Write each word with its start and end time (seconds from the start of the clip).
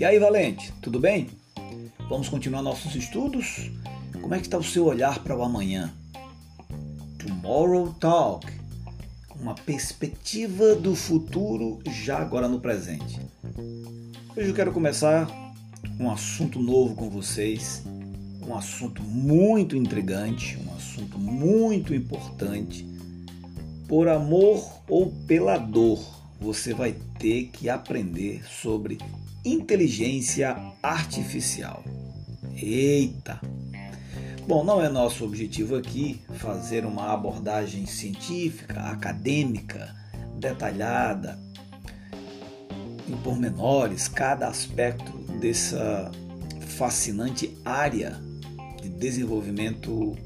E 0.00 0.04
aí, 0.06 0.18
Valente, 0.18 0.72
tudo 0.80 0.98
bem? 0.98 1.28
Vamos 2.08 2.26
continuar 2.30 2.62
nossos 2.62 2.94
estudos? 2.94 3.70
Como 4.18 4.34
é 4.34 4.38
que 4.38 4.46
está 4.46 4.56
o 4.56 4.64
seu 4.64 4.86
olhar 4.86 5.22
para 5.22 5.36
o 5.36 5.42
amanhã? 5.42 5.92
Tomorrow 7.18 7.92
Talk, 8.00 8.50
uma 9.38 9.54
perspectiva 9.54 10.74
do 10.74 10.96
futuro 10.96 11.80
já 11.86 12.16
agora 12.16 12.48
no 12.48 12.60
presente. 12.60 13.20
Hoje 14.34 14.48
eu 14.48 14.54
quero 14.54 14.72
começar 14.72 15.28
um 15.98 16.10
assunto 16.10 16.58
novo 16.58 16.94
com 16.94 17.10
vocês, 17.10 17.82
um 18.40 18.56
assunto 18.56 19.02
muito 19.02 19.76
intrigante, 19.76 20.58
um 20.66 20.74
assunto 20.76 21.18
muito 21.18 21.94
importante. 21.94 22.86
Por 23.86 24.08
amor 24.08 24.66
ou 24.88 25.12
pela 25.26 25.58
dor, 25.58 26.02
você 26.40 26.72
vai 26.72 26.96
ter 27.18 27.48
que 27.48 27.68
aprender 27.68 28.42
sobre 28.48 28.96
inteligência 29.44 30.56
artificial. 30.82 31.82
Eita! 32.54 33.40
Bom, 34.46 34.64
não 34.64 34.82
é 34.82 34.88
nosso 34.88 35.24
objetivo 35.24 35.76
aqui 35.76 36.20
fazer 36.38 36.84
uma 36.84 37.12
abordagem 37.12 37.86
científica, 37.86 38.80
acadêmica, 38.82 39.94
detalhada, 40.38 41.38
em 43.08 43.16
pormenores, 43.18 44.08
cada 44.08 44.48
aspecto 44.48 45.12
dessa 45.38 46.10
fascinante 46.76 47.56
área 47.64 48.20
de 48.82 48.88
desenvolvimento 48.88 50.16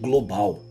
global. 0.00 0.62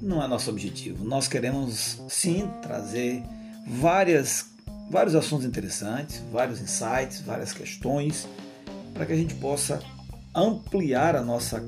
Não 0.00 0.22
é 0.22 0.26
nosso 0.26 0.50
objetivo. 0.50 1.04
Nós 1.04 1.28
queremos 1.28 2.00
sim 2.08 2.48
trazer 2.62 3.22
várias 3.66 4.46
vários 4.90 5.14
assuntos 5.14 5.46
interessantes, 5.46 6.22
vários 6.32 6.60
insights, 6.60 7.20
várias 7.20 7.52
questões, 7.52 8.26
para 8.94 9.06
que 9.06 9.12
a 9.12 9.16
gente 9.16 9.34
possa 9.34 9.80
ampliar 10.34 11.14
a 11.16 11.22
nossa, 11.22 11.62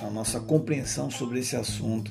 a 0.00 0.10
nossa 0.10 0.40
compreensão 0.40 1.10
sobre 1.10 1.40
esse 1.40 1.56
assunto 1.56 2.10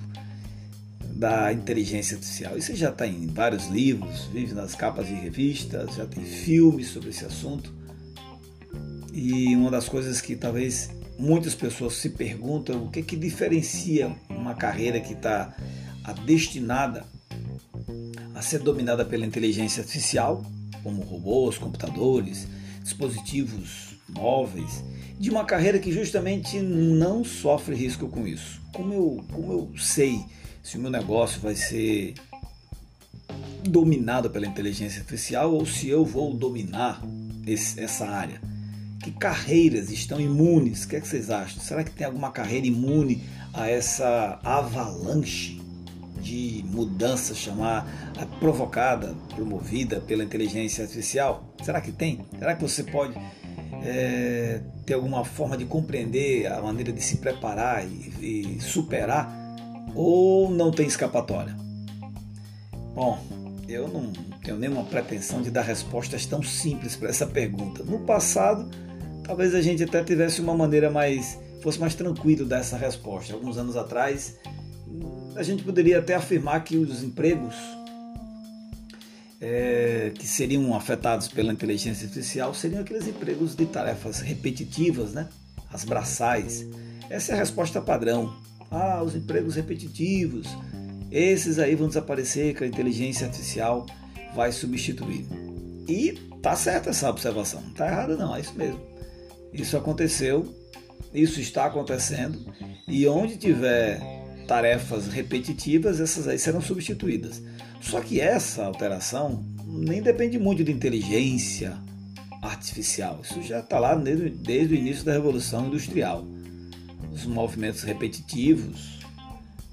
da 1.00 1.54
inteligência 1.54 2.16
artificial. 2.16 2.58
Isso 2.58 2.76
já 2.76 2.90
está 2.90 3.08
em 3.08 3.28
vários 3.28 3.68
livros, 3.68 4.26
vive 4.26 4.54
nas 4.54 4.76
capas 4.76 5.08
de 5.08 5.14
revistas, 5.14 5.96
já 5.96 6.06
tem 6.06 6.24
filmes 6.24 6.90
sobre 6.90 7.10
esse 7.10 7.26
assunto. 7.26 7.74
E 9.14 9.56
uma 9.56 9.72
das 9.72 9.88
coisas 9.88 10.20
que 10.20 10.36
talvez 10.36 10.90
muitas 11.18 11.56
pessoas 11.56 11.94
se 11.94 12.10
perguntam 12.10 12.86
o 12.86 12.90
que, 12.92 13.02
que 13.02 13.16
diferencia 13.16 14.14
uma 14.30 14.56
carreira 14.56 15.00
que 15.00 15.14
está 15.14 15.56
destinada 16.26 17.06
a 18.34 18.42
ser 18.42 18.60
dominada 18.60 19.06
pela 19.06 19.26
inteligência 19.26 19.82
artificial 19.82 20.44
como 20.86 21.02
robôs, 21.02 21.58
computadores, 21.58 22.48
dispositivos 22.84 23.96
móveis, 24.08 24.84
de 25.20 25.32
uma 25.32 25.44
carreira 25.44 25.80
que 25.80 25.92
justamente 25.92 26.60
não 26.60 27.24
sofre 27.24 27.74
risco 27.74 28.08
com 28.08 28.28
isso. 28.28 28.62
Como 28.72 28.94
eu, 28.94 29.26
como 29.34 29.52
eu 29.52 29.72
sei 29.80 30.24
se 30.62 30.78
o 30.78 30.80
meu 30.80 30.92
negócio 30.92 31.42
vai 31.42 31.56
ser 31.56 32.14
dominado 33.64 34.30
pela 34.30 34.46
inteligência 34.46 35.00
artificial 35.00 35.52
ou 35.52 35.66
se 35.66 35.90
eu 35.90 36.06
vou 36.06 36.32
dominar 36.36 37.02
esse, 37.48 37.80
essa 37.80 38.06
área? 38.06 38.40
Que 39.02 39.10
carreiras 39.10 39.90
estão 39.90 40.22
imunes? 40.22 40.84
O 40.84 40.88
que, 40.88 40.98
é 40.98 41.02
que 41.02 41.08
vocês 41.08 41.32
acham? 41.32 41.60
Será 41.64 41.84
que 41.84 41.90
tem 41.90 42.06
alguma 42.06 42.32
carreira 42.32 42.68
imune 42.68 43.24
a 43.52 43.68
essa 43.68 44.40
avalanche 44.44 45.60
de 46.26 46.66
mudança 46.66 47.36
chamar 47.36 47.86
provocada, 48.40 49.16
promovida 49.36 50.02
pela 50.02 50.24
inteligência 50.24 50.84
artificial? 50.84 51.54
Será 51.64 51.80
que 51.80 51.92
tem? 51.92 52.26
Será 52.40 52.56
que 52.56 52.64
você 52.64 52.84
pode 52.84 53.14
é, 53.84 54.60
ter 54.88 54.96
alguma 54.96 55.24
forma 55.24 55.56
de 55.56 55.66
compreender 55.66 56.52
a 56.52 56.60
maneira 56.64 56.92
de 56.92 57.02
se 57.02 57.18
preparar 57.18 57.86
e, 57.86 58.56
e 58.58 58.60
superar? 58.60 59.32
Ou 59.94 60.50
não 60.50 60.72
tem 60.72 60.88
escapatória? 60.88 61.56
Bom, 62.96 63.20
eu 63.70 63.88
não 63.88 64.12
tenho 64.44 64.58
nenhuma 64.58 64.84
pretensão 64.84 65.44
de 65.44 65.52
dar 65.52 65.62
respostas 65.62 66.26
tão 66.26 66.42
simples 66.42 66.96
para 66.96 67.10
essa 67.10 67.28
pergunta. 67.28 67.84
No 67.84 68.00
passado, 68.00 68.68
talvez 69.24 69.54
a 69.54 69.62
gente 69.62 69.84
até 69.84 70.04
tivesse 70.04 70.42
uma 70.42 70.56
maneira 70.56 70.90
mais 70.90 71.40
fosse 71.62 71.80
mais 71.80 71.96
tranquilo 71.96 72.46
dessa 72.46 72.78
resposta. 72.78 73.34
Alguns 73.34 73.58
anos 73.58 73.76
atrás, 73.76 74.38
a 75.36 75.44
gente 75.44 75.64
poderia 75.64 76.00
até 76.00 76.16
afirmar 76.16 76.64
que 76.64 76.78
os 76.78 77.04
empregos 77.04 77.56
é, 79.42 80.12
que 80.16 80.26
seriam 80.26 80.74
afetados 80.76 81.28
pela 81.28 81.52
inteligência 81.52 82.08
artificial 82.08 82.54
seriam 82.54 82.82
aqueles 82.82 83.08
empregos 83.08 83.56
de 83.56 83.66
tarefas 83.66 84.22
repetitivas, 84.22 85.14
né? 85.14 85.28
as 85.72 85.84
braçais. 85.84 86.66
Essa 87.10 87.34
é 87.34 87.36
a 87.36 87.40
resposta 87.40 87.82
padrão. 87.82 88.36
Ah, 88.72 89.04
os 89.04 89.16
empregos 89.16 89.56
repetitivos, 89.56 90.48
esses 91.12 91.60
aí 91.60 91.76
vão 91.76 91.88
desaparecer, 91.88 92.56
que 92.56 92.64
a 92.64 92.68
inteligência 92.68 93.28
artificial 93.28 93.86
vai 94.36 94.52
substituir. 94.52 95.26
E 95.88 96.14
tá 96.42 96.56
certa 96.56 96.90
essa 96.90 97.10
observação, 97.10 97.62
não 97.62 97.74
tá 97.74 97.88
errada 97.88 98.16
não, 98.16 98.36
é 98.36 98.42
isso 98.42 98.56
mesmo. 98.56 98.82
Isso 99.54 99.78
aconteceu, 99.78 100.54
isso 101.14 101.40
está 101.40 101.66
acontecendo, 101.66 102.40
e 102.88 103.08
onde 103.08 103.38
tiver 103.38 104.02
tarefas 104.46 105.08
repetitivas, 105.08 106.00
essas 106.00 106.28
aí 106.28 106.38
serão 106.38 106.62
substituídas. 106.62 107.42
Só 107.82 108.00
que 108.02 108.20
essa 108.20 108.66
alteração 108.66 109.44
nem 109.66 110.02
depende 110.02 110.40
muito 110.40 110.64
de 110.64 110.72
inteligência 110.72 111.78
artificial. 112.42 113.20
Isso 113.24 113.42
já 113.42 113.60
está 113.60 113.80
lá 113.80 113.96
desde, 113.96 114.30
desde 114.30 114.74
o 114.74 114.78
início 114.78 115.04
da 115.04 115.14
Revolução 115.14 115.68
Industrial. 115.68 116.26
Os 117.12 117.26
movimentos 117.26 117.84
repetitivos, 117.84 119.00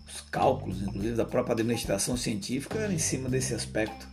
os 0.07 0.21
cálculos, 0.31 0.83
inclusive 0.83 1.15
da 1.15 1.25
própria 1.25 1.53
administração 1.53 2.17
científica, 2.17 2.93
em 2.93 2.99
cima 2.99 3.29
desse 3.29 3.55
aspecto, 3.55 4.09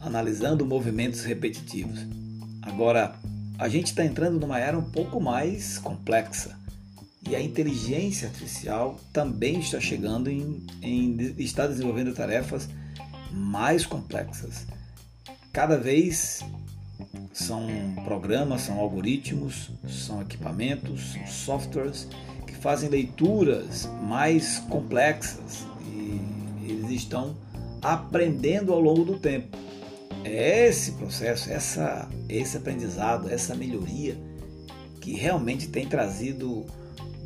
analisando 0.00 0.66
movimentos 0.66 1.24
repetitivos. 1.24 2.00
Agora, 2.62 3.14
a 3.58 3.68
gente 3.68 3.86
está 3.86 4.04
entrando 4.04 4.40
numa 4.40 4.58
era 4.58 4.78
um 4.78 4.90
pouco 4.90 5.20
mais 5.20 5.78
complexa 5.78 6.61
e 7.28 7.36
a 7.36 7.40
inteligência 7.40 8.28
artificial 8.28 8.98
também 9.12 9.60
está 9.60 9.80
chegando 9.80 10.28
em, 10.28 10.66
em 10.82 11.34
está 11.38 11.66
desenvolvendo 11.66 12.12
tarefas 12.12 12.68
mais 13.30 13.86
complexas. 13.86 14.66
Cada 15.52 15.78
vez 15.78 16.44
são 17.32 17.66
programas, 18.04 18.62
são 18.62 18.78
algoritmos, 18.78 19.70
são 19.88 20.20
equipamentos, 20.20 21.12
são 21.12 21.26
softwares 21.26 22.08
que 22.46 22.54
fazem 22.54 22.88
leituras 22.88 23.88
mais 24.02 24.58
complexas 24.58 25.64
e 25.86 26.70
eles 26.70 26.90
estão 26.90 27.36
aprendendo 27.80 28.72
ao 28.72 28.80
longo 28.80 29.04
do 29.04 29.18
tempo. 29.18 29.56
É 30.24 30.68
esse 30.68 30.92
processo, 30.92 31.50
essa, 31.50 32.08
esse 32.28 32.56
aprendizado, 32.56 33.28
essa 33.28 33.54
melhoria 33.54 34.16
que 35.00 35.14
realmente 35.14 35.68
tem 35.68 35.86
trazido 35.86 36.64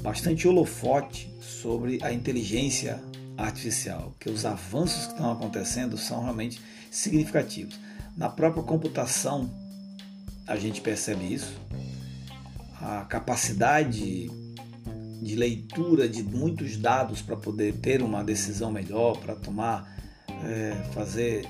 bastante 0.06 0.46
holofote 0.46 1.28
sobre 1.40 1.98
a 2.00 2.12
inteligência 2.12 3.02
artificial, 3.36 4.14
que 4.20 4.30
os 4.30 4.46
avanços 4.46 5.06
que 5.06 5.14
estão 5.14 5.32
acontecendo 5.32 5.98
são 5.98 6.22
realmente 6.22 6.62
significativos. 6.92 7.76
Na 8.16 8.28
própria 8.28 8.62
computação, 8.62 9.50
a 10.46 10.54
gente 10.54 10.80
percebe 10.80 11.34
isso. 11.34 11.60
A 12.80 13.00
capacidade 13.00 14.30
de 15.20 15.34
leitura 15.34 16.08
de 16.08 16.22
muitos 16.22 16.76
dados 16.76 17.20
para 17.20 17.34
poder 17.34 17.74
ter 17.74 18.00
uma 18.00 18.22
decisão 18.22 18.70
melhor, 18.70 19.18
para 19.18 19.34
tomar, 19.34 19.92
é, 20.44 20.70
fazer, 20.92 21.48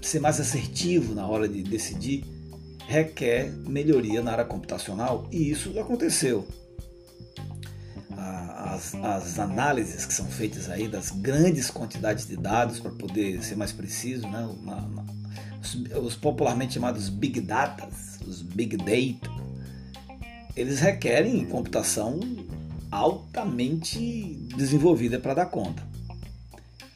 ser 0.00 0.20
mais 0.20 0.40
assertivo 0.40 1.14
na 1.14 1.26
hora 1.26 1.46
de 1.46 1.62
decidir, 1.62 2.24
requer 2.88 3.52
melhoria 3.68 4.22
na 4.22 4.32
área 4.32 4.44
computacional 4.46 5.28
e 5.30 5.50
isso 5.50 5.78
aconteceu 5.78 6.48
as, 8.80 8.94
as 8.94 9.38
análises 9.38 10.06
que 10.06 10.14
são 10.14 10.26
feitas 10.26 10.70
aí 10.70 10.88
das 10.88 11.10
grandes 11.10 11.70
quantidades 11.70 12.26
de 12.26 12.36
dados 12.36 12.80
para 12.80 12.90
poder 12.90 13.42
ser 13.44 13.56
mais 13.56 13.72
preciso, 13.72 14.26
né? 14.26 14.48
Na, 14.62 14.80
na, 14.80 15.04
os, 15.60 15.74
os, 16.04 16.16
popularmente 16.16 16.74
chamados 16.74 17.10
Big 17.10 17.40
Data, 17.40 17.86
os 18.26 18.40
Big 18.40 18.76
Data, 18.78 19.30
eles 20.56 20.80
requerem 20.80 21.44
computação 21.44 22.18
altamente 22.90 24.34
desenvolvida 24.56 25.18
para 25.18 25.34
dar 25.34 25.46
conta. 25.46 25.82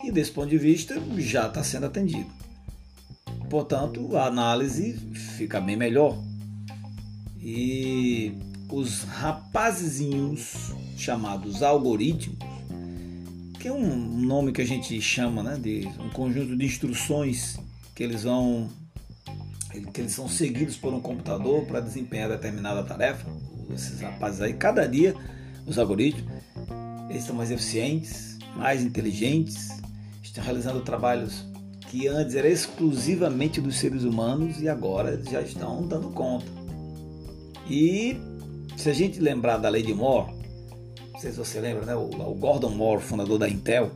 E 0.02 0.10
desse 0.10 0.30
ponto 0.30 0.48
de 0.48 0.58
vista 0.58 1.00
já 1.18 1.46
está 1.46 1.62
sendo 1.62 1.86
atendido. 1.86 2.30
Portanto, 3.48 4.16
a 4.16 4.26
análise 4.26 4.94
fica 5.36 5.60
bem 5.60 5.76
melhor. 5.76 6.18
E 7.40 8.34
os 8.70 9.02
rapazezinhos 9.02 10.72
chamados 10.96 11.62
algoritmos, 11.62 12.38
que 13.58 13.68
é 13.68 13.72
um 13.72 13.96
nome 14.20 14.52
que 14.52 14.62
a 14.62 14.66
gente 14.66 15.00
chama 15.00 15.42
né, 15.42 15.56
de 15.56 15.88
um 15.98 16.10
conjunto 16.10 16.56
de 16.56 16.64
instruções 16.64 17.58
que 17.94 18.02
eles 18.02 18.24
vão 18.24 18.68
que 19.92 20.00
eles 20.00 20.12
são 20.12 20.28
seguidos 20.28 20.76
por 20.76 20.94
um 20.94 21.00
computador 21.00 21.64
para 21.66 21.80
desempenhar 21.80 22.28
determinada 22.28 22.84
tarefa. 22.84 23.26
Esses 23.74 24.00
rapazes 24.00 24.40
aí, 24.40 24.52
cada 24.52 24.86
dia, 24.86 25.16
os 25.66 25.78
algoritmos, 25.78 26.32
eles 27.08 27.22
estão 27.22 27.34
mais 27.34 27.50
eficientes, 27.50 28.38
mais 28.56 28.84
inteligentes, 28.84 29.70
estão 30.22 30.44
realizando 30.44 30.80
trabalhos 30.80 31.44
que 31.88 32.06
antes 32.06 32.34
era 32.34 32.48
exclusivamente 32.48 33.60
dos 33.60 33.76
seres 33.76 34.04
humanos 34.04 34.60
e 34.60 34.68
agora 34.68 35.20
já 35.24 35.40
estão 35.40 35.86
dando 35.86 36.10
conta. 36.10 36.46
E 37.68 38.16
se 38.84 38.90
a 38.90 38.92
gente 38.92 39.18
lembrar 39.18 39.56
da 39.56 39.70
lei 39.70 39.82
de 39.82 39.94
Moore, 39.94 40.30
não 41.10 41.18
sei 41.18 41.30
se 41.30 41.38
você 41.38 41.58
lembra, 41.58 41.86
né? 41.86 41.94
o 41.94 42.34
Gordon 42.34 42.68
Moore, 42.68 43.02
fundador 43.02 43.38
da 43.38 43.48
Intel, 43.48 43.90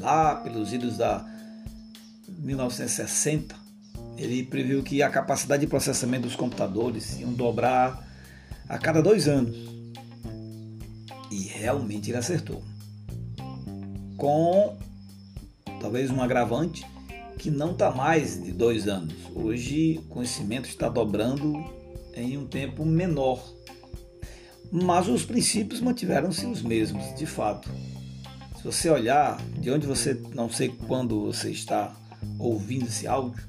lá 0.00 0.34
pelos 0.34 0.72
idos 0.72 0.96
da 0.96 1.24
1960, 2.26 3.54
ele 4.16 4.42
previu 4.42 4.82
que 4.82 5.00
a 5.00 5.08
capacidade 5.08 5.60
de 5.60 5.68
processamento 5.68 6.26
dos 6.26 6.34
computadores 6.34 7.20
iam 7.20 7.32
dobrar 7.32 8.04
a 8.68 8.78
cada 8.78 9.00
dois 9.00 9.28
anos. 9.28 9.56
E 11.30 11.42
realmente 11.44 12.10
ele 12.10 12.18
acertou. 12.18 12.64
Com 14.16 14.76
talvez 15.80 16.10
um 16.10 16.20
agravante 16.20 16.84
que 17.38 17.48
não 17.48 17.70
está 17.70 17.92
mais 17.92 18.42
de 18.42 18.50
dois 18.50 18.88
anos. 18.88 19.14
Hoje 19.36 19.98
o 19.98 20.02
conhecimento 20.08 20.68
está 20.68 20.88
dobrando 20.88 21.64
em 22.12 22.36
um 22.36 22.44
tempo 22.44 22.84
menor. 22.84 23.60
Mas 24.70 25.08
os 25.08 25.24
princípios 25.24 25.80
mantiveram-se 25.80 26.46
os 26.46 26.62
mesmos, 26.62 27.14
de 27.16 27.26
fato. 27.26 27.68
Se 28.56 28.64
você 28.64 28.90
olhar 28.90 29.40
de 29.58 29.70
onde 29.70 29.86
você, 29.86 30.14
não 30.34 30.50
sei 30.50 30.68
quando 30.68 31.26
você 31.26 31.50
está 31.50 31.92
ouvindo 32.38 32.86
esse 32.86 33.06
áudio, 33.06 33.42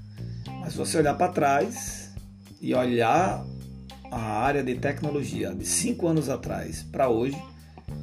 mas 0.59 0.71
se 0.71 0.77
você 0.77 0.97
olhar 0.97 1.15
para 1.15 1.31
trás 1.31 2.11
e 2.61 2.73
olhar 2.73 3.45
a 4.09 4.19
área 4.19 4.63
de 4.63 4.75
tecnologia 4.75 5.53
de 5.53 5.65
cinco 5.65 6.07
anos 6.07 6.29
atrás 6.29 6.83
para 6.83 7.09
hoje, 7.09 7.37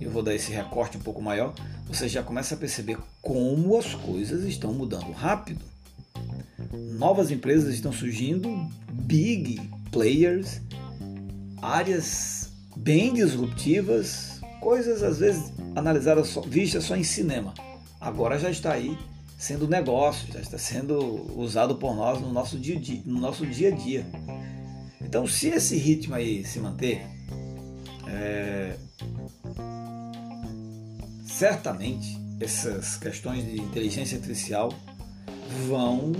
eu 0.00 0.10
vou 0.10 0.22
dar 0.22 0.34
esse 0.34 0.52
recorte 0.52 0.96
um 0.96 1.00
pouco 1.00 1.20
maior, 1.20 1.54
você 1.86 2.08
já 2.08 2.22
começa 2.22 2.54
a 2.54 2.58
perceber 2.58 2.98
como 3.22 3.76
as 3.78 3.94
coisas 3.94 4.44
estão 4.44 4.72
mudando 4.72 5.10
rápido. 5.12 5.64
Novas 6.98 7.30
empresas 7.30 7.74
estão 7.74 7.92
surgindo, 7.92 8.68
big 8.92 9.60
players, 9.90 10.60
áreas 11.62 12.37
bem 12.88 13.12
disruptivas, 13.12 14.40
coisas 14.62 15.02
às 15.02 15.18
vezes 15.18 15.52
analisadas 15.76 16.28
só, 16.28 16.40
vistas 16.40 16.84
só 16.84 16.96
em 16.96 17.04
cinema. 17.04 17.52
Agora 18.00 18.38
já 18.38 18.50
está 18.50 18.72
aí 18.72 18.96
sendo 19.36 19.68
negócio, 19.68 20.32
já 20.32 20.40
está 20.40 20.56
sendo 20.56 20.98
usado 21.38 21.76
por 21.76 21.94
nós 21.94 22.18
no 22.18 22.32
nosso 22.32 22.58
dia, 22.58 22.80
dia, 22.80 23.02
no 23.04 23.20
nosso 23.20 23.44
dia 23.44 23.68
a 23.68 23.76
dia. 23.76 24.06
Então, 25.02 25.26
se 25.26 25.48
esse 25.48 25.76
ritmo 25.76 26.14
aí 26.14 26.42
se 26.46 26.58
manter, 26.60 27.02
é, 28.06 28.74
certamente 31.26 32.18
essas 32.40 32.96
questões 32.96 33.44
de 33.44 33.60
inteligência 33.60 34.16
artificial 34.16 34.72
vão 35.68 36.12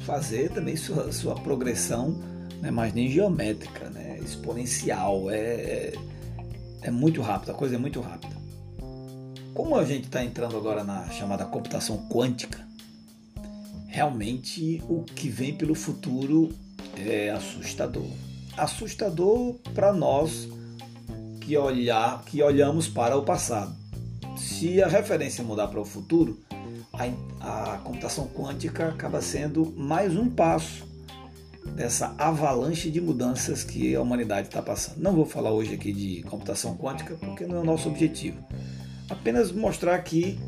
fazer 0.00 0.50
também 0.50 0.74
sua, 0.74 1.12
sua 1.12 1.36
progressão, 1.36 2.18
né, 2.60 2.72
mas 2.72 2.92
nem 2.92 3.08
geométrica, 3.08 3.88
né, 3.90 4.09
exponencial. 4.22 5.30
É, 5.30 5.36
é, 5.36 5.94
é 6.82 6.90
muito 6.90 7.20
rápido, 7.20 7.50
a 7.50 7.54
coisa 7.54 7.74
é 7.74 7.78
muito 7.78 8.00
rápida. 8.00 8.34
Como 9.54 9.76
a 9.76 9.84
gente 9.84 10.04
está 10.04 10.24
entrando 10.24 10.56
agora 10.56 10.84
na 10.84 11.08
chamada 11.10 11.44
computação 11.44 12.06
quântica, 12.08 12.66
realmente 13.88 14.82
o 14.88 15.02
que 15.02 15.28
vem 15.28 15.54
pelo 15.54 15.74
futuro 15.74 16.50
é 16.96 17.30
assustador. 17.30 18.06
Assustador 18.56 19.54
para 19.74 19.92
nós 19.92 20.48
que 21.40 21.56
olhar, 21.56 22.22
que 22.24 22.42
olhamos 22.42 22.88
para 22.88 23.16
o 23.16 23.22
passado. 23.22 23.74
Se 24.36 24.82
a 24.82 24.86
referência 24.86 25.42
mudar 25.42 25.68
para 25.68 25.80
o 25.80 25.84
futuro, 25.84 26.38
a, 27.40 27.74
a 27.74 27.78
computação 27.78 28.28
quântica 28.28 28.88
acaba 28.88 29.20
sendo 29.20 29.72
mais 29.76 30.16
um 30.16 30.30
passo 30.30 30.89
dessa 31.74 32.14
avalanche 32.18 32.90
de 32.90 33.00
mudanças 33.00 33.64
que 33.64 33.94
a 33.94 34.00
humanidade 34.00 34.48
está 34.48 34.60
passando. 34.60 34.98
Não 34.98 35.14
vou 35.14 35.24
falar 35.24 35.50
hoje 35.50 35.74
aqui 35.74 35.92
de 35.92 36.22
computação 36.24 36.76
quântica 36.76 37.14
porque 37.14 37.46
não 37.46 37.58
é 37.58 37.60
o 37.60 37.64
nosso 37.64 37.88
objetivo. 37.88 38.44
Apenas 39.08 39.50
mostrar 39.50 39.98
que 40.00 40.38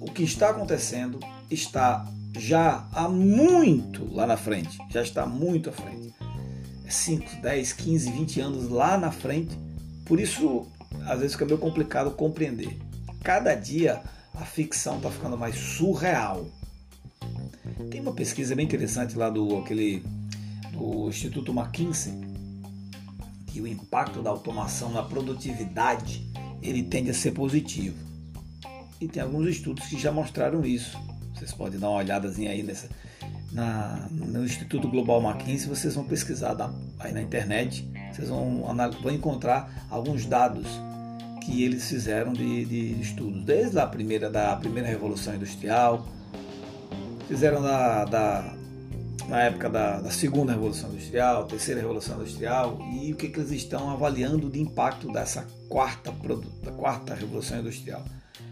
o 0.00 0.10
que 0.10 0.22
está 0.22 0.50
acontecendo 0.50 1.20
está 1.50 2.06
já 2.36 2.86
há 2.92 3.08
muito 3.08 4.12
lá 4.12 4.26
na 4.26 4.36
frente, 4.36 4.78
já 4.90 5.02
está 5.02 5.26
muito 5.26 5.70
à 5.70 5.72
frente. 5.72 6.14
É 6.84 6.90
5, 6.90 7.42
10, 7.42 7.72
15, 7.72 8.10
20 8.10 8.40
anos 8.40 8.68
lá 8.68 8.98
na 8.98 9.10
frente. 9.10 9.56
Por 10.04 10.20
isso, 10.20 10.66
às 11.06 11.20
vezes 11.20 11.32
fica 11.32 11.44
meio 11.44 11.58
complicado 11.58 12.10
compreender. 12.12 12.76
Cada 13.22 13.54
dia 13.54 14.02
a 14.34 14.44
ficção 14.44 14.96
está 14.96 15.10
ficando 15.10 15.36
mais 15.36 15.56
surreal. 15.56 16.46
Tem 17.90 18.00
uma 18.00 18.12
pesquisa 18.12 18.54
bem 18.54 18.64
interessante 18.64 19.16
lá 19.16 19.30
do 19.30 19.58
aquele 19.58 20.02
do 20.80 21.08
Instituto 21.10 21.52
McKinsey 21.52 22.14
que 23.46 23.60
o 23.60 23.66
impacto 23.66 24.22
da 24.22 24.30
automação 24.30 24.90
na 24.90 25.02
produtividade 25.02 26.26
ele 26.62 26.82
tende 26.82 27.10
a 27.10 27.14
ser 27.14 27.32
positivo. 27.32 27.96
E 29.00 29.08
tem 29.08 29.22
alguns 29.22 29.48
estudos 29.48 29.86
que 29.86 29.98
já 29.98 30.12
mostraram 30.12 30.64
isso. 30.64 30.98
Vocês 31.34 31.52
podem 31.52 31.78
dar 31.78 31.88
uma 31.88 31.98
olhadazinha 31.98 32.50
aí 32.50 32.62
nessa, 32.62 32.88
na, 33.52 34.08
no 34.10 34.44
Instituto 34.44 34.88
Global 34.88 35.22
McKinsey, 35.22 35.68
vocês 35.68 35.94
vão 35.94 36.04
pesquisar 36.04 36.56
aí 36.98 37.12
na 37.12 37.22
internet, 37.22 37.88
vocês 38.12 38.28
vão, 38.28 38.62
vão 39.02 39.12
encontrar 39.12 39.86
alguns 39.90 40.26
dados 40.26 40.66
que 41.42 41.62
eles 41.64 41.88
fizeram 41.88 42.32
de, 42.32 42.64
de 42.66 43.00
estudos, 43.00 43.42
desde 43.44 43.78
a 43.78 43.86
primeira, 43.86 44.30
da 44.30 44.54
primeira 44.56 44.88
Revolução 44.88 45.34
Industrial, 45.34 46.06
fizeram 47.26 47.62
da, 47.62 48.04
da 48.04 48.59
na 49.28 49.42
época 49.42 49.68
da, 49.68 50.00
da, 50.00 50.10
segunda 50.10 50.52
Revolução 50.52 50.90
Industrial, 50.90 51.44
terceira 51.44 51.80
Revolução 51.80 52.16
Industrial, 52.16 52.78
e 52.92 53.12
o 53.12 53.16
que, 53.16 53.28
que 53.28 53.38
eles 53.38 53.50
estão 53.50 53.90
avaliando 53.90 54.50
de 54.50 54.60
impacto 54.60 55.12
dessa 55.12 55.46
quarta, 55.68 56.12
da 56.62 56.72
quarta 56.72 57.14
Revolução 57.14 57.60
Industrial. 57.60 58.04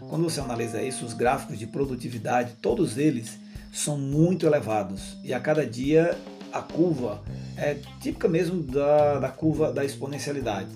Quando 0.09 0.23
você 0.23 0.39
analisa 0.39 0.81
isso, 0.81 1.05
os 1.05 1.13
gráficos 1.13 1.59
de 1.59 1.67
produtividade, 1.67 2.53
todos 2.61 2.97
eles 2.97 3.37
são 3.71 3.97
muito 3.97 4.45
elevados, 4.45 5.17
e 5.23 5.33
a 5.33 5.39
cada 5.39 5.65
dia 5.65 6.17
a 6.51 6.61
curva 6.61 7.21
é 7.55 7.75
típica 8.01 8.27
mesmo 8.27 8.63
da, 8.63 9.19
da 9.19 9.29
curva 9.29 9.71
da 9.71 9.85
exponencialidade. 9.85 10.69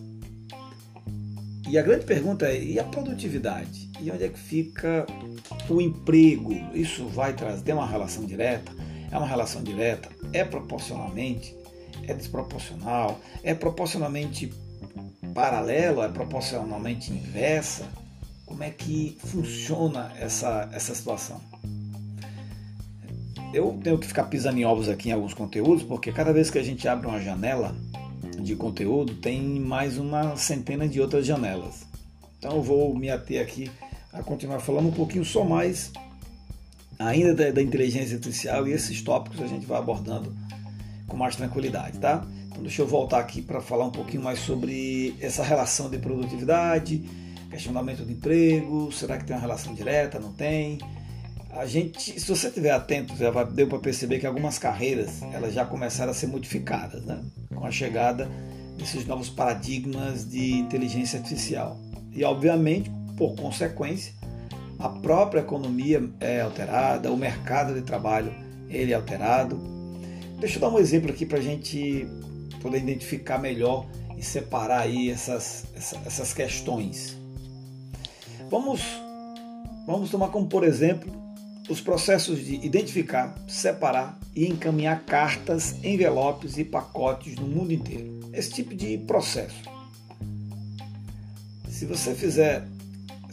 E 1.69 1.77
a 1.77 1.81
grande 1.81 2.05
pergunta 2.05 2.45
é: 2.45 2.61
e 2.61 2.79
a 2.79 2.83
produtividade? 2.83 3.89
E 3.99 4.11
onde 4.11 4.25
é 4.25 4.29
que 4.29 4.37
fica 4.37 5.05
o 5.69 5.81
emprego? 5.81 6.53
Isso 6.73 7.07
vai 7.07 7.33
trazer 7.33 7.73
uma 7.73 7.87
relação 7.87 8.25
direta? 8.25 8.71
É 9.13 9.17
uma 9.17 9.27
relação 9.27 9.61
direta? 9.61 10.09
É 10.33 10.43
proporcionalmente? 10.43 11.55
É 12.07 12.15
desproporcional? 12.15 13.19
É 13.43 13.53
proporcionalmente 13.53 14.51
paralelo? 15.35 16.01
É 16.01 16.09
proporcionalmente 16.09 17.13
inversa? 17.13 17.87
Como 18.43 18.63
é 18.63 18.71
que 18.71 19.15
funciona 19.23 20.11
essa, 20.19 20.67
essa 20.73 20.95
situação? 20.95 21.39
Eu 23.53 23.79
tenho 23.83 23.99
que 23.99 24.07
ficar 24.07 24.23
pisando 24.23 24.57
em 24.57 24.65
ovos 24.65 24.89
aqui 24.89 25.09
em 25.09 25.11
alguns 25.11 25.35
conteúdos, 25.35 25.83
porque 25.83 26.11
cada 26.11 26.33
vez 26.33 26.49
que 26.49 26.57
a 26.57 26.63
gente 26.63 26.87
abre 26.87 27.05
uma 27.05 27.21
janela 27.21 27.75
de 28.41 28.55
conteúdo, 28.55 29.13
tem 29.17 29.39
mais 29.59 29.99
uma 29.99 30.35
centena 30.35 30.87
de 30.87 30.99
outras 30.99 31.23
janelas. 31.23 31.85
Então 32.39 32.55
eu 32.55 32.63
vou 32.63 32.95
me 32.95 33.11
ater 33.11 33.39
aqui 33.39 33.69
a 34.11 34.23
continuar 34.23 34.59
falando 34.59 34.87
um 34.87 34.91
pouquinho 34.91 35.23
só 35.23 35.43
mais 35.43 35.91
ainda 37.07 37.33
da, 37.33 37.51
da, 37.51 37.61
inteligência 37.61 38.15
artificial 38.15 38.67
e 38.67 38.71
esses 38.71 39.01
tópicos 39.01 39.41
a 39.41 39.47
gente 39.47 39.65
vai 39.65 39.77
abordando 39.77 40.35
com 41.07 41.17
mais 41.17 41.35
tranquilidade, 41.35 41.99
tá? 41.99 42.25
Então 42.47 42.61
deixa 42.61 42.81
eu 42.81 42.87
voltar 42.87 43.19
aqui 43.19 43.41
para 43.41 43.61
falar 43.61 43.85
um 43.85 43.91
pouquinho 43.91 44.23
mais 44.23 44.39
sobre 44.39 45.15
essa 45.19 45.43
relação 45.43 45.89
de 45.89 45.97
produtividade, 45.97 47.03
questionamento 47.49 48.05
de 48.05 48.13
emprego, 48.13 48.91
será 48.91 49.17
que 49.17 49.25
tem 49.25 49.35
uma 49.35 49.41
relação 49.41 49.73
direta, 49.73 50.19
não 50.19 50.33
tem? 50.33 50.79
A 51.51 51.67
gente, 51.67 52.19
se 52.19 52.27
você 52.27 52.47
estiver 52.47 52.71
atento, 52.71 53.15
já 53.15 53.29
vai, 53.29 53.45
deu 53.45 53.67
para 53.67 53.77
perceber 53.77 54.19
que 54.19 54.25
algumas 54.25 54.57
carreiras 54.57 55.21
elas 55.33 55.53
já 55.53 55.63
começaram 55.63 56.11
a 56.11 56.13
ser 56.13 56.27
modificadas, 56.27 57.03
né? 57.05 57.21
Com 57.53 57.63
a 57.63 57.71
chegada 57.71 58.27
desses 58.77 59.05
novos 59.05 59.29
paradigmas 59.29 60.27
de 60.27 60.53
inteligência 60.53 61.19
artificial. 61.19 61.79
E 62.11 62.23
obviamente, 62.23 62.91
por 63.15 63.35
consequência, 63.35 64.13
a 64.83 64.89
própria 64.89 65.39
economia 65.39 66.09
é 66.19 66.41
alterada, 66.41 67.09
o 67.09 67.15
mercado 67.15 67.73
de 67.73 67.81
trabalho 67.83 68.33
ele 68.67 68.91
é 68.91 68.95
alterado. 68.95 69.57
Deixa 70.41 70.57
eu 70.57 70.59
dar 70.59 70.69
um 70.69 70.77
exemplo 70.77 71.09
aqui 71.09 71.25
para 71.25 71.37
a 71.37 71.41
gente 71.41 72.05
poder 72.61 72.79
identificar 72.79 73.37
melhor 73.37 73.87
e 74.17 74.21
separar 74.21 74.81
aí 74.81 75.09
essas, 75.09 75.63
essas 75.73 76.33
questões. 76.33 77.17
Vamos, 78.49 78.81
vamos 79.87 80.09
tomar 80.11 80.27
como 80.27 80.47
por 80.47 80.65
exemplo 80.65 81.09
os 81.69 81.79
processos 81.79 82.43
de 82.43 82.55
identificar, 82.55 83.33
separar 83.47 84.19
e 84.35 84.45
encaminhar 84.47 85.05
cartas, 85.05 85.77
envelopes 85.81 86.57
e 86.57 86.65
pacotes 86.65 87.37
no 87.37 87.47
mundo 87.47 87.71
inteiro. 87.71 88.19
Esse 88.33 88.51
tipo 88.51 88.75
de 88.75 88.97
processo. 88.97 89.63
Se 91.69 91.85
você 91.85 92.13
fizer, 92.13 92.67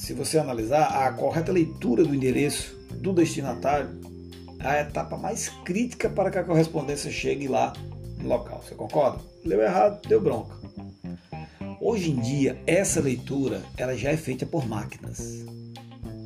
se 0.01 0.15
você 0.15 0.39
analisar 0.39 1.07
a 1.07 1.13
correta 1.13 1.53
leitura 1.53 2.03
do 2.03 2.15
endereço 2.15 2.75
do 2.95 3.13
destinatário, 3.13 4.01
a 4.59 4.81
etapa 4.81 5.15
mais 5.19 5.51
crítica 5.63 6.09
para 6.09 6.31
que 6.31 6.39
a 6.39 6.43
correspondência 6.43 7.11
chegue 7.11 7.47
lá 7.47 7.75
no 8.19 8.27
local. 8.27 8.63
Você 8.67 8.75
concorda? 8.75 9.19
Leu 9.45 9.61
errado, 9.61 10.01
deu 10.09 10.19
bronca. 10.19 10.57
Hoje 11.79 12.11
em 12.11 12.17
dia, 12.19 12.59
essa 12.67 12.99
leitura 12.99 13.63
ela 13.77 13.95
já 13.95 14.11
é 14.11 14.17
feita 14.17 14.47
por 14.47 14.67
máquinas. 14.67 15.45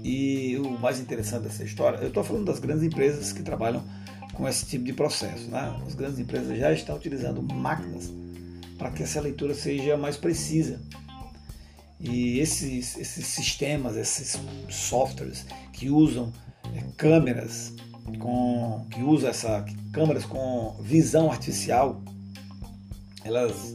E 0.05 0.57
o 0.59 0.79
mais 0.79 1.01
interessante 1.01 1.43
dessa 1.43 1.65
história, 1.65 1.99
eu 1.99 2.09
estou 2.09 2.23
falando 2.23 2.45
das 2.45 2.61
grandes 2.61 2.85
empresas 2.85 3.33
que 3.33 3.43
trabalham 3.43 3.83
com 4.35 4.49
esse 4.49 4.67
tipo 4.67 4.85
de 4.85 4.93
processo. 4.93 5.51
Né? 5.51 5.83
As 5.85 5.95
grandes 5.95 6.21
empresas 6.21 6.57
já 6.57 6.73
estão 6.73 6.95
utilizando 6.95 7.43
máquinas 7.43 8.09
para 8.79 8.93
que 8.93 9.03
essa 9.03 9.21
leitura 9.21 9.53
seja 9.53 9.97
mais 9.97 10.17
precisa. 10.17 10.81
E 12.05 12.39
esses, 12.39 12.99
esses 12.99 13.27
sistemas, 13.27 13.97
esses 13.97 14.39
softwares 14.69 15.47
que 15.73 15.89
usam 15.89 16.31
é, 16.75 16.83
câmeras 16.99 17.73
com 18.19 18.87
que 18.91 19.03
usam 19.03 19.31
essa 19.31 19.65
câmeras 19.91 20.27
com 20.27 20.77
visão 20.83 21.31
artificial, 21.31 22.03
elas 23.25 23.75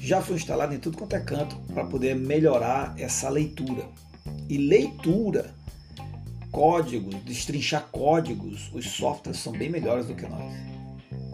já 0.00 0.22
foram 0.22 0.36
instaladas 0.36 0.76
em 0.76 0.78
tudo 0.78 0.96
quanto 0.96 1.16
é 1.16 1.20
canto 1.20 1.56
para 1.74 1.84
poder 1.84 2.14
melhorar 2.14 2.94
essa 2.96 3.28
leitura. 3.28 3.84
E 4.48 4.56
leitura 4.56 5.52
códigos, 6.52 7.16
destrinchar 7.24 7.88
códigos, 7.90 8.70
os 8.72 8.86
softwares 8.88 9.40
são 9.40 9.52
bem 9.52 9.68
melhores 9.68 10.06
do 10.06 10.14
que 10.14 10.26
nós. 10.26 10.75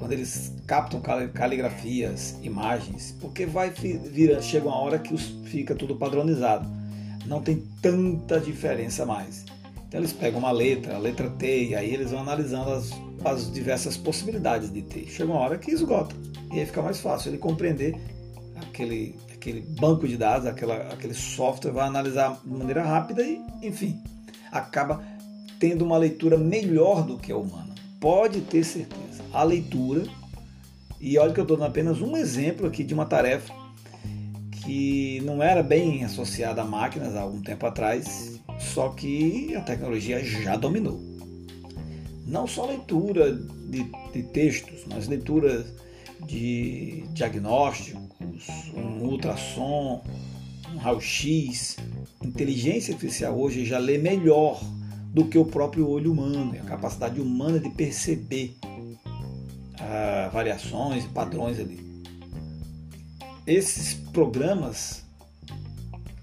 Quando 0.02 0.14
eles 0.14 0.52
captam 0.66 1.00
caligrafias, 1.32 2.37
imagens, 2.42 3.16
porque 3.21 3.47
vai 3.47 3.71
virando, 3.71 4.42
chega 4.42 4.66
uma 4.66 4.76
hora 4.76 4.99
que 4.99 5.16
fica 5.16 5.76
tudo 5.76 5.94
padronizado. 5.94 6.68
Não 7.25 7.40
tem 7.40 7.62
tanta 7.80 8.40
diferença 8.40 9.06
mais. 9.06 9.44
Então 9.87 10.00
eles 10.00 10.12
pegam 10.12 10.40
uma 10.40 10.50
letra, 10.50 10.97
a 10.97 10.99
letra 10.99 11.30
T, 11.30 11.66
e 11.66 11.76
aí 11.76 11.94
eles 11.94 12.11
vão 12.11 12.18
analisando 12.18 12.71
as, 12.71 12.90
as 13.25 13.52
diversas 13.52 13.97
possibilidades 13.97 14.73
de 14.73 14.82
T. 14.82 15.06
Chega 15.06 15.30
uma 15.30 15.38
hora 15.38 15.56
que 15.56 15.71
esgota. 15.71 16.16
E 16.52 16.59
aí 16.59 16.66
fica 16.66 16.82
mais 16.82 17.00
fácil 17.00 17.30
ele 17.30 17.38
compreender 17.38 17.94
aquele, 18.61 19.14
aquele 19.32 19.61
banco 19.61 20.09
de 20.09 20.16
dados, 20.16 20.49
aquela, 20.49 20.78
aquele 20.92 21.14
software, 21.14 21.71
vai 21.71 21.87
analisar 21.87 22.40
de 22.44 22.52
maneira 22.52 22.82
rápida 22.82 23.23
e, 23.23 23.40
enfim, 23.62 24.02
acaba 24.50 25.00
tendo 25.61 25.85
uma 25.85 25.97
leitura 25.97 26.37
melhor 26.37 27.04
do 27.04 27.18
que 27.18 27.30
a 27.30 27.37
humana. 27.37 27.71
Pode 28.02 28.40
ter 28.40 28.64
certeza. 28.64 29.23
A 29.32 29.44
leitura, 29.44 30.02
e 31.00 31.16
olha 31.18 31.32
que 31.32 31.38
eu 31.38 31.44
estou 31.44 31.56
dando 31.56 31.68
apenas 31.68 32.00
um 32.00 32.16
exemplo 32.16 32.66
aqui 32.66 32.82
de 32.82 32.92
uma 32.92 33.06
tarefa 33.06 33.54
que 34.64 35.21
não 35.25 35.40
era 35.40 35.62
bem 35.62 36.02
associada 36.02 36.62
a 36.62 36.64
máquinas 36.64 37.14
há 37.14 37.21
algum 37.21 37.40
tempo 37.40 37.64
atrás, 37.64 38.40
só 38.59 38.88
que 38.88 39.54
a 39.54 39.61
tecnologia 39.61 40.18
já 40.25 40.56
dominou. 40.56 41.00
Não 42.26 42.44
só 42.44 42.66
leitura 42.66 43.32
de, 43.32 43.87
de 44.12 44.23
textos, 44.25 44.85
mas 44.92 45.06
leitura 45.06 45.64
de 46.26 47.04
diagnósticos, 47.12 48.49
um 48.75 49.04
ultrassom, 49.04 50.02
um 50.75 50.76
raio-x. 50.76 51.76
Inteligência 52.21 52.94
artificial 52.94 53.38
hoje 53.38 53.64
já 53.64 53.78
lê 53.78 53.97
melhor 53.97 54.61
do 55.12 55.26
que 55.26 55.37
o 55.37 55.45
próprio 55.45 55.88
olho 55.88 56.12
humano, 56.12 56.54
a 56.59 56.64
capacidade 56.64 57.21
humana 57.21 57.61
de 57.61 57.69
perceber 57.71 58.57
ah, 59.78 60.31
variações 60.33 61.04
e 61.04 61.09
padrões 61.09 61.61
ali. 61.61 61.81
Esses 63.47 63.95
programas, 63.95 65.04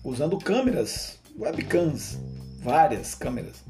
usando 0.04 0.38
câmeras, 0.38 1.20
webcams, 1.38 2.18
várias 2.62 3.14
câmeras, 3.14 3.64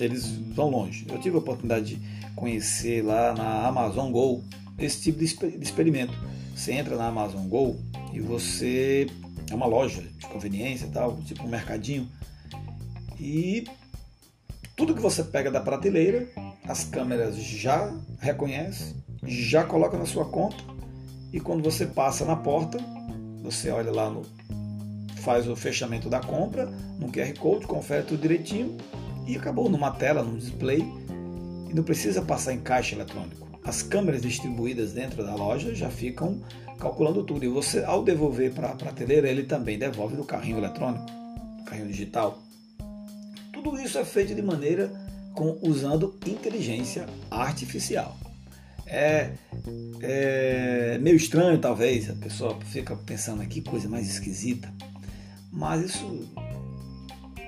eles 0.00 0.26
vão 0.54 0.70
longe. 0.70 1.06
Eu 1.08 1.20
tive 1.20 1.36
a 1.36 1.38
oportunidade 1.38 1.94
de 1.94 2.34
conhecer 2.34 3.02
lá 3.02 3.34
na 3.34 3.66
Amazon 3.66 4.10
Go 4.10 4.42
esse 4.78 5.00
tipo 5.02 5.18
de 5.18 5.24
experimento. 5.62 6.12
Você 6.54 6.72
entra 6.72 6.96
na 6.96 7.06
Amazon 7.08 7.46
Go 7.48 7.76
e 8.12 8.20
você 8.20 9.06
é 9.50 9.54
uma 9.54 9.66
loja 9.66 10.02
de 10.02 10.26
conveniência, 10.26 10.88
tal, 10.92 11.16
tipo 11.22 11.44
um 11.44 11.48
mercadinho. 11.48 12.08
E 13.18 13.64
tudo 14.76 14.94
que 14.94 15.00
você 15.00 15.24
pega 15.24 15.50
da 15.50 15.60
prateleira, 15.60 16.28
as 16.68 16.84
câmeras 16.84 17.36
já 17.36 17.92
reconhecem, 18.18 18.94
já 19.24 19.64
coloca 19.64 19.96
na 19.96 20.06
sua 20.06 20.26
conta 20.26 20.56
e 21.32 21.40
quando 21.40 21.62
você 21.62 21.86
passa 21.86 22.24
na 22.24 22.36
porta, 22.36 22.78
você 23.42 23.70
olha 23.70 23.90
lá 23.90 24.10
no 24.10 24.22
faz 25.26 25.48
o 25.48 25.56
fechamento 25.56 26.08
da 26.08 26.20
compra, 26.20 26.66
no 27.00 27.10
QR 27.10 27.36
Code, 27.36 27.66
confere 27.66 28.04
tudo 28.04 28.22
direitinho 28.22 28.76
e 29.26 29.36
acabou 29.36 29.68
numa 29.68 29.90
tela, 29.90 30.22
num 30.22 30.36
display 30.36 30.84
e 31.68 31.74
não 31.74 31.82
precisa 31.82 32.22
passar 32.22 32.52
em 32.52 32.60
caixa 32.60 32.94
eletrônico. 32.94 33.46
As 33.64 33.82
câmeras 33.82 34.22
distribuídas 34.22 34.92
dentro 34.92 35.24
da 35.24 35.34
loja 35.34 35.74
já 35.74 35.90
ficam 35.90 36.40
calculando 36.78 37.24
tudo 37.24 37.44
e 37.44 37.48
você 37.48 37.82
ao 37.84 38.04
devolver 38.04 38.52
para 38.54 38.68
a 38.68 38.76
prateleira, 38.76 39.28
ele 39.28 39.42
também 39.42 39.76
devolve 39.76 40.14
do 40.14 40.24
carrinho 40.24 40.58
eletrônico, 40.58 41.04
do 41.58 41.64
carrinho 41.64 41.88
digital. 41.88 42.45
Tudo 43.66 43.80
isso 43.80 43.98
é 43.98 44.04
feito 44.04 44.32
de 44.32 44.42
maneira 44.42 44.88
com 45.34 45.58
usando 45.60 46.16
inteligência 46.24 47.04
artificial. 47.28 48.16
É, 48.86 49.32
é 50.00 50.98
meio 50.98 51.16
estranho, 51.16 51.58
talvez, 51.58 52.08
a 52.08 52.14
pessoa 52.14 52.56
fica 52.66 52.94
pensando 52.94 53.42
aqui 53.42 53.60
coisa 53.60 53.88
mais 53.88 54.08
esquisita, 54.08 54.72
mas 55.50 55.84
isso, 55.84 56.28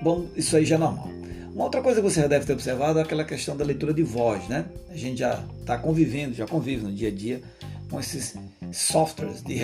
bom, 0.01 0.27
isso 0.35 0.57
aí 0.57 0.65
já 0.65 0.75
é 0.75 0.77
normal. 0.77 1.07
Uma 1.53 1.63
outra 1.63 1.81
coisa 1.81 2.01
que 2.01 2.09
você 2.09 2.19
já 2.19 2.27
deve 2.27 2.45
ter 2.45 2.51
observado 2.51 2.99
é 2.99 3.01
aquela 3.01 3.23
questão 3.23 3.55
da 3.55 3.63
leitura 3.63 3.93
de 3.93 4.03
voz, 4.03 4.45
né? 4.49 4.65
A 4.89 4.97
gente 4.97 5.19
já 5.19 5.41
está 5.61 5.77
convivendo, 5.77 6.35
já 6.35 6.45
convive 6.45 6.83
no 6.83 6.91
dia 6.91 7.07
a 7.07 7.13
dia 7.13 7.41
com 7.89 7.97
esses 7.97 8.35
softwares 8.73 9.41
de 9.41 9.55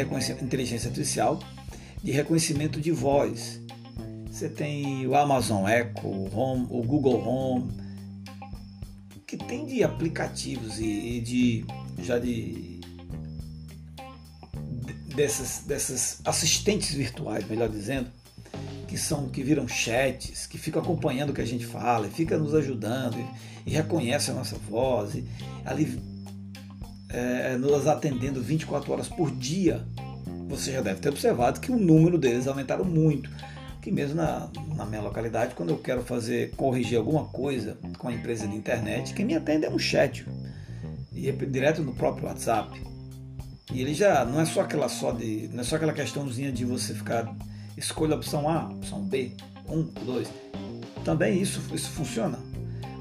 inteligência 0.42 0.88
artificial 0.88 1.38
de 2.02 2.14
reconhecimento 2.14 2.80
de 2.80 2.92
voz. 2.94 3.60
Você 4.36 4.50
tem 4.50 5.08
o 5.08 5.16
Amazon 5.16 5.66
Echo, 5.66 6.06
o, 6.06 6.30
Home, 6.38 6.68
o 6.70 6.84
Google 6.84 7.26
Home, 7.26 7.72
que 9.26 9.38
tem 9.38 9.66
de 9.66 9.82
aplicativos 9.82 10.78
e, 10.78 10.84
e 10.84 11.22
de 11.22 11.66
já 12.00 12.20
de 12.20 12.82
dessas, 15.16 15.64
dessas 15.66 16.20
assistentes 16.26 16.94
virtuais, 16.94 17.48
melhor 17.48 17.70
dizendo, 17.70 18.10
que 18.90 18.98
são 18.98 19.30
que 19.30 19.42
viram 19.42 19.70
chats, 19.70 20.46
que 20.48 20.58
ficam 20.58 20.82
acompanhando 20.82 21.30
o 21.30 21.34
que 21.34 21.40
a 21.40 21.48
gente 21.48 21.66
fala, 21.66 22.10
fica 22.10 22.38
nos 22.38 22.54
ajudando 22.54 23.18
e, 23.18 23.70
e 23.70 23.74
reconhece 23.74 24.32
a 24.32 24.34
nossa 24.34 24.58
voz, 24.58 25.16
e 25.16 25.26
ali 25.64 25.98
é, 27.08 27.56
nos 27.56 27.88
atendendo 27.88 28.42
24 28.42 28.92
horas 28.92 29.08
por 29.08 29.32
dia. 29.32 29.88
Você 30.50 30.74
já 30.74 30.82
deve 30.82 31.00
ter 31.00 31.08
observado 31.08 31.62
que 31.62 31.72
o 31.72 31.78
número 31.78 32.18
deles 32.18 32.48
aumentaram 32.48 32.84
muito 32.84 33.30
mesmo 33.92 34.16
na, 34.16 34.50
na 34.76 34.86
minha 34.86 35.02
localidade, 35.02 35.56
quando 35.56 35.70
eu 35.70 35.78
quero 35.78 36.04
fazer, 36.04 36.52
corrigir 36.52 36.98
alguma 36.98 37.26
coisa 37.26 37.78
com 37.98 38.08
a 38.08 38.14
empresa 38.14 38.48
de 38.48 38.56
internet, 38.56 39.14
quem 39.14 39.26
me 39.26 39.36
atende 39.36 39.66
é 39.66 39.70
um 39.70 39.80
chat. 39.80 40.26
E 41.12 41.30
é 41.30 41.32
direto 41.32 41.82
no 41.82 41.94
próprio 41.94 42.28
WhatsApp. 42.28 42.82
E 43.74 43.82
ele 43.82 43.94
já 43.94 44.24
não 44.26 44.40
é 44.40 44.46
só 44.46 44.62
aquela 44.62 44.90
só 44.90 45.12
de. 45.12 45.50
não 45.52 45.62
é 45.62 45.64
só 45.64 45.76
aquela 45.76 45.94
questãozinha 45.94 46.52
de 46.52 46.66
você 46.66 46.94
ficar. 46.94 47.34
Escolha 47.78 48.14
a 48.14 48.18
opção 48.18 48.48
A, 48.48 48.70
opção 48.70 49.02
B, 49.04 49.32
1, 49.68 49.84
2. 50.06 50.28
Também 51.04 51.42
isso, 51.42 51.62
isso 51.74 51.90
funciona. 51.90 52.40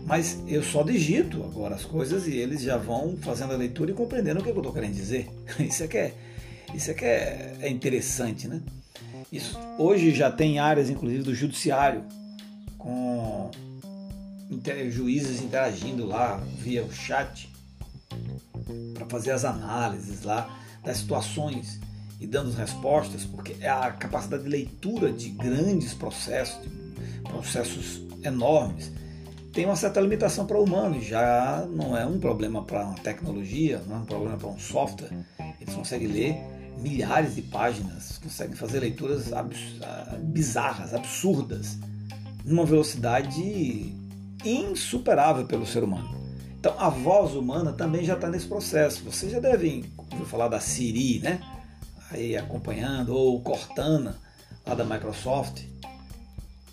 Mas 0.07 0.43
eu 0.47 0.63
só 0.63 0.83
digito 0.83 1.43
agora 1.45 1.75
as 1.75 1.85
coisas 1.85 2.27
e 2.27 2.37
eles 2.37 2.63
já 2.63 2.77
vão 2.77 3.17
fazendo 3.17 3.53
a 3.53 3.57
leitura 3.57 3.91
e 3.91 3.95
compreendendo 3.95 4.41
o 4.41 4.43
que 4.43 4.51
eu 4.51 4.57
estou 4.57 4.73
querendo 4.73 4.95
dizer. 4.95 5.29
Isso 5.59 5.83
é 5.83 5.87
que 5.87 5.97
é, 5.97 6.15
isso 6.75 6.91
é, 6.91 6.95
que 6.95 7.05
é, 7.05 7.57
é 7.61 7.69
interessante, 7.71 8.49
né? 8.49 8.61
Isso 9.33 9.59
hoje 9.79 10.15
já 10.15 10.31
tem 10.31 10.59
áreas, 10.59 10.91
inclusive, 10.91 11.23
do 11.23 11.35
judiciário, 11.35 12.05
com 12.79 13.51
juízes 14.91 15.43
interagindo 15.43 16.07
lá 16.07 16.37
via 16.59 16.83
o 16.85 16.93
chat 16.93 17.53
para 18.95 19.07
fazer 19.07 19.33
as 19.33 19.45
análises 19.45 20.23
lá 20.23 20.49
das 20.83 20.99
situações 20.99 21.81
e 22.21 22.27
dando 22.27 22.53
respostas, 22.53 23.25
porque 23.25 23.57
é 23.61 23.69
a 23.69 23.91
capacidade 23.91 24.45
de 24.45 24.49
leitura 24.49 25.13
de 25.13 25.31
grandes 25.31 25.93
processos, 25.93 26.63
de 26.63 27.23
processos 27.23 28.03
enormes, 28.23 28.93
tem 29.55 29.67
uma 29.67 29.77
certa 29.77 30.01
limitação 30.01 30.47
para 30.47 30.59
o 30.59 30.65
humano, 30.65 31.01
já 31.01 31.65
não 31.71 31.97
é 31.97 32.05
um 32.05 32.19
problema 32.19 32.65
para 32.65 32.85
uma 32.85 32.97
tecnologia, 32.97 33.81
não 33.87 33.97
é 33.97 33.99
um 34.01 34.05
problema 34.05 34.37
para 34.37 34.49
um 34.49 34.59
software. 34.59 35.11
Eles 35.61 35.73
conseguem 35.73 36.09
ler 36.09 36.37
milhares 36.79 37.35
de 37.35 37.43
páginas, 37.43 38.19
conseguem 38.19 38.57
fazer 38.57 38.81
leituras 38.81 39.33
abs 39.33 39.59
bizarras, 40.23 40.95
absurdas, 40.95 41.79
numa 42.45 42.65
velocidade 42.65 43.95
insuperável 44.45 45.47
pelo 45.47 45.67
ser 45.67 45.83
humano. 45.83 46.23
Então 46.59 46.75
a 46.79 46.89
voz 46.89 47.35
humana 47.35 47.73
também 47.73 48.05
já 48.05 48.15
está 48.15 48.29
nesse 48.29 48.47
processo. 48.47 49.05
Vocês 49.05 49.33
já 49.33 49.41
devem 49.41 49.85
ouvir 49.97 50.25
falar 50.27 50.49
da 50.49 50.61
Siri, 50.61 51.21
né? 51.21 51.41
Aí 52.11 52.37
acompanhando, 52.37 53.15
ou 53.15 53.41
Cortana, 53.43 54.17
lá 54.67 54.75
da 54.75 54.85
Microsoft. 54.85 55.63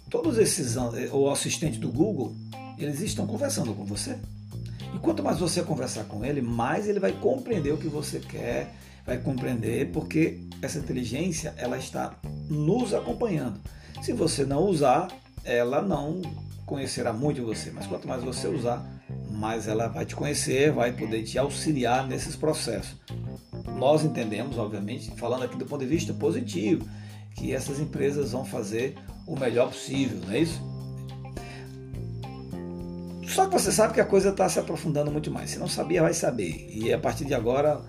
Todos 0.10 0.38
esses, 0.38 0.76
ou 1.12 1.32
assistente 1.32 1.78
do 1.78 1.90
Google, 1.90 2.36
eles 2.78 3.00
estão 3.02 3.26
conversando 3.26 3.74
com 3.74 3.86
você. 3.86 4.18
E 4.94 5.00
quanto 5.00 5.24
mais 5.24 5.40
você 5.40 5.64
conversar 5.64 6.04
com 6.04 6.24
ele, 6.26 6.42
mais 6.42 6.88
ele 6.88 7.00
vai 7.00 7.14
compreender 7.14 7.72
o 7.72 7.78
que 7.78 7.88
você 7.88 8.20
quer, 8.20 8.76
vai 9.06 9.18
compreender 9.18 9.92
porque 9.92 10.40
essa 10.62 10.80
inteligência 10.80 11.54
ela 11.58 11.78
está 11.78 12.16
nos 12.50 12.94
acompanhando. 12.94 13.60
Se 14.02 14.14
você 14.14 14.46
não 14.46 14.64
usar, 14.64 15.08
ela 15.44 15.82
não 15.82 16.22
conhecerá 16.66 17.12
muito 17.12 17.44
você, 17.44 17.72
mas 17.72 17.86
quanto 17.88 18.08
mais 18.08 18.24
você 18.24 18.48
usar, 18.48 18.86
mais 19.30 19.68
ela 19.68 19.88
vai 19.88 20.06
te 20.06 20.16
conhecer, 20.16 20.72
vai 20.72 20.92
poder 20.92 21.24
te 21.24 21.38
auxiliar 21.38 22.08
nesses 22.08 22.36
processos. 22.36 22.96
Nós 23.78 24.04
entendemos, 24.04 24.58
obviamente, 24.58 25.12
falando 25.18 25.44
aqui 25.44 25.58
do 25.58 25.66
ponto 25.66 25.82
de 25.82 25.88
vista 25.88 26.14
positivo, 26.14 26.88
que 27.36 27.54
essas 27.54 27.80
empresas 27.80 28.32
vão 28.32 28.46
fazer 28.46 28.96
o 29.26 29.38
melhor 29.38 29.70
possível, 29.70 30.20
não 30.26 30.34
é 30.34 30.40
isso? 30.40 30.62
Só 33.28 33.46
que 33.46 33.54
você 33.54 33.72
sabe 33.72 33.94
que 33.94 34.02
a 34.02 34.06
coisa 34.06 34.30
está 34.30 34.48
se 34.50 34.60
aprofundando 34.60 35.10
muito 35.10 35.32
mais. 35.32 35.52
Se 35.52 35.58
não 35.60 35.68
sabia, 35.68 36.02
vai 36.02 36.14
saber. 36.14 36.70
E 36.70 36.92
a 36.92 37.00
partir 37.00 37.24
de 37.24 37.34
agora, 37.34 37.82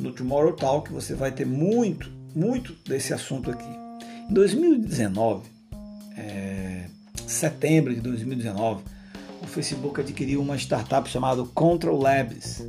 no 0.00 0.12
Tomorrow 0.12 0.52
Talk, 0.54 0.92
você 0.92 1.14
vai 1.14 1.30
ter 1.30 1.46
muito, 1.46 2.10
muito 2.34 2.74
desse 2.88 3.12
assunto 3.12 3.50
aqui. 3.50 3.68
Em 4.28 4.32
2019, 4.32 5.48
é, 6.16 6.86
setembro 7.26 7.94
de 7.94 8.00
2019, 8.00 8.82
o 9.42 9.46
Facebook 9.46 10.00
adquiriu 10.00 10.40
uma 10.40 10.56
startup 10.56 11.08
chamada 11.08 11.42
Control 11.44 12.00
Labs. 12.00 12.62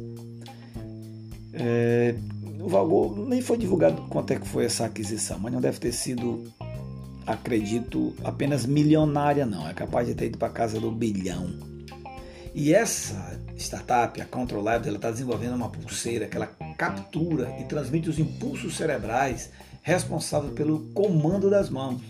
É, 1.53 2.15
o 2.59 2.67
valor 2.67 3.17
nem 3.27 3.41
foi 3.41 3.57
divulgado 3.57 4.01
quanto 4.03 4.31
é 4.31 4.39
que 4.39 4.47
foi 4.47 4.65
essa 4.65 4.85
aquisição, 4.85 5.39
mas 5.39 5.51
não 5.51 5.61
deve 5.61 5.79
ter 5.79 5.91
sido, 5.91 6.51
acredito, 7.25 8.13
apenas 8.23 8.65
milionária 8.65 9.45
não. 9.45 9.67
É 9.67 9.73
capaz 9.73 10.07
de 10.07 10.15
ter 10.15 10.27
ido 10.27 10.37
para 10.37 10.49
casa 10.49 10.79
do 10.79 10.91
bilhão. 10.91 11.49
E 12.53 12.73
essa 12.73 13.39
startup, 13.61 14.19
a 14.19 14.25
Control 14.25 14.63
Labs, 14.63 14.87
ela 14.87 14.97
está 14.97 15.11
desenvolvendo 15.11 15.55
uma 15.55 15.69
pulseira 15.69 16.27
que 16.27 16.35
ela 16.35 16.47
captura 16.77 17.55
e 17.59 17.63
transmite 17.65 18.09
os 18.09 18.19
impulsos 18.19 18.75
cerebrais 18.75 19.51
responsáveis 19.81 20.53
pelo 20.53 20.91
comando 20.93 21.49
das 21.49 21.69
mãos. 21.69 22.01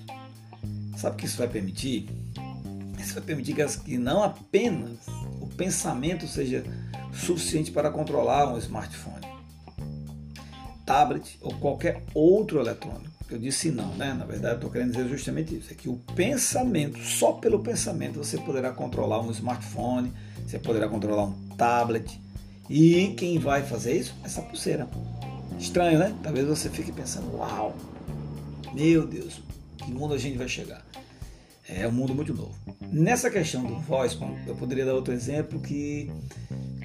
Sabe 0.98 1.16
o 1.16 1.18
que 1.18 1.26
isso 1.26 1.38
vai 1.38 1.48
permitir? 1.48 2.10
Isso 3.00 3.14
vai 3.14 3.24
permitir 3.24 3.56
que 3.84 3.98
não 3.98 4.24
apenas 4.24 5.00
o 5.42 5.48
pensamento 5.48 6.28
seja 6.28 6.64
suficiente 7.14 7.72
para 7.72 7.92
controlar 7.92 8.54
um 8.54 8.58
smartphone, 8.58 9.26
tablet 10.86 11.38
ou 11.42 11.54
qualquer 11.56 12.04
outro 12.14 12.60
eletrônico. 12.60 13.11
Eu 13.32 13.40
disse 13.40 13.72
não, 13.72 13.96
né? 13.96 14.14
Na 14.14 14.26
verdade, 14.26 14.56
estou 14.56 14.70
querendo 14.70 14.92
dizer 14.92 15.08
justamente 15.08 15.56
isso: 15.56 15.72
é 15.72 15.76
que 15.76 15.88
o 15.88 15.96
pensamento, 16.16 17.00
só 17.00 17.32
pelo 17.32 17.60
pensamento, 17.60 18.18
você 18.18 18.38
poderá 18.38 18.72
controlar 18.72 19.22
um 19.22 19.32
smartphone, 19.32 20.12
você 20.46 20.60
poderá 20.60 20.90
controlar 20.90 21.24
um 21.24 21.50
tablet. 21.56 22.20
E 22.70 23.14
quem 23.18 23.40
vai 23.40 23.64
fazer 23.64 23.98
isso? 23.98 24.14
Essa 24.22 24.42
pulseira. 24.42 24.86
Estranho, 25.58 25.98
né? 25.98 26.14
Talvez 26.22 26.46
você 26.46 26.70
fique 26.70 26.92
pensando: 26.92 27.34
uau, 27.38 27.74
meu 28.74 29.08
Deus, 29.08 29.42
que 29.78 29.90
mundo 29.90 30.14
a 30.14 30.18
gente 30.18 30.38
vai 30.38 30.50
chegar? 30.50 30.86
É 31.70 31.88
um 31.88 31.92
mundo 31.92 32.14
muito 32.14 32.34
novo. 32.34 32.54
Nessa 32.92 33.32
questão 33.32 33.64
do 33.64 33.78
voice, 33.80 34.18
eu 34.46 34.56
poderia 34.56 34.86
dar 34.86 34.94
outro 34.94 35.14
exemplo 35.14 35.58
que 35.62 36.12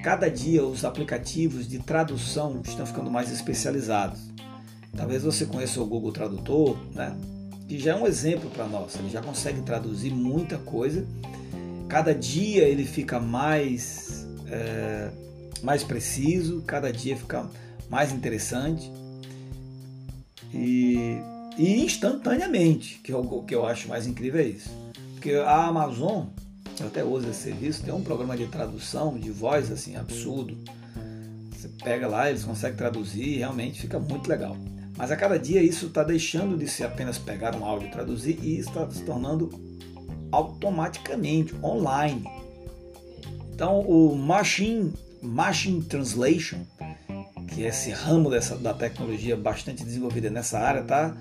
cada 0.01 0.29
dia 0.29 0.63
os 0.63 0.85
aplicativos 0.85 1.67
de 1.67 1.79
tradução 1.79 2.61
estão 2.63 2.85
ficando 2.85 3.11
mais 3.11 3.29
especializados. 3.29 4.36
Talvez 4.95 5.23
você 5.23 5.45
conheça 5.45 5.81
o 5.81 5.85
Google 5.85 6.11
Tradutor, 6.11 6.77
né? 6.93 7.15
que 7.67 7.77
já 7.77 7.91
é 7.91 7.95
um 7.95 8.07
exemplo 8.07 8.49
para 8.49 8.65
nós. 8.67 8.95
Ele 8.95 9.09
já 9.09 9.21
consegue 9.21 9.61
traduzir 9.61 10.11
muita 10.11 10.57
coisa 10.57 11.05
Cada 11.87 12.13
dia 12.13 12.63
ele 12.63 12.83
fica 12.83 13.19
mais, 13.19 14.27
é, 14.47 15.09
mais 15.63 15.83
preciso, 15.83 16.61
cada 16.63 16.91
dia 16.91 17.15
fica 17.15 17.49
mais 17.89 18.11
interessante 18.11 18.91
e, 20.53 21.17
e 21.57 21.81
instantaneamente, 21.85 22.99
que, 23.01 23.13
o 23.13 23.43
que 23.43 23.55
eu 23.55 23.65
acho 23.65 23.87
mais 23.87 24.05
incrível 24.05 24.41
é 24.41 24.45
isso. 24.45 24.69
Porque 25.13 25.31
a 25.35 25.65
Amazon, 25.65 26.25
eu 26.77 26.87
até 26.87 27.05
uso 27.05 27.29
esse 27.29 27.43
serviço, 27.43 27.83
tem 27.83 27.93
um 27.93 28.03
programa 28.03 28.35
de 28.35 28.47
tradução 28.47 29.17
de 29.17 29.31
voz 29.31 29.71
assim 29.71 29.95
absurdo. 29.95 30.57
Você 31.53 31.69
pega 31.81 32.05
lá, 32.05 32.29
eles 32.29 32.43
conseguem 32.43 32.75
traduzir, 32.75 33.37
realmente 33.37 33.79
fica 33.79 33.97
muito 33.97 34.27
legal. 34.27 34.57
Mas 34.97 35.11
a 35.11 35.15
cada 35.15 35.37
dia 35.37 35.61
isso 35.61 35.85
está 35.85 36.03
deixando 36.03 36.57
de 36.57 36.67
ser 36.67 36.85
apenas 36.85 37.19
pegar 37.19 37.55
um 37.55 37.63
áudio 37.63 37.87
e 37.87 37.91
traduzir 37.91 38.39
e 38.41 38.57
está 38.57 38.89
se 38.89 39.03
tornando 39.03 39.49
automaticamente, 40.31 41.55
online. 41.63 42.25
Então, 43.53 43.81
o 43.81 44.15
Machine, 44.15 44.91
Machine 45.21 45.83
Translation, 45.83 46.65
que 47.47 47.63
é 47.63 47.67
esse 47.67 47.91
ramo 47.91 48.29
dessa, 48.29 48.57
da 48.57 48.73
tecnologia 48.73 49.37
bastante 49.37 49.83
desenvolvida 49.83 50.29
nessa 50.29 50.59
área, 50.59 50.81
está 50.81 51.15